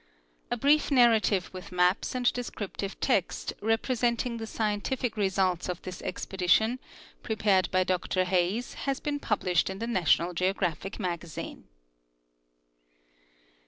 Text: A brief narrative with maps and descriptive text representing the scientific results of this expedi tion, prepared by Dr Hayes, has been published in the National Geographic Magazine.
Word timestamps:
A 0.49 0.57
brief 0.57 0.89
narrative 0.89 1.51
with 1.53 1.71
maps 1.71 2.15
and 2.15 2.33
descriptive 2.33 2.99
text 2.99 3.53
representing 3.61 4.37
the 4.37 4.47
scientific 4.47 5.15
results 5.15 5.69
of 5.69 5.79
this 5.83 6.01
expedi 6.01 6.49
tion, 6.49 6.79
prepared 7.21 7.69
by 7.69 7.83
Dr 7.83 8.23
Hayes, 8.23 8.73
has 8.89 8.99
been 8.99 9.19
published 9.19 9.69
in 9.69 9.77
the 9.77 9.85
National 9.85 10.33
Geographic 10.33 10.99
Magazine. 10.99 11.65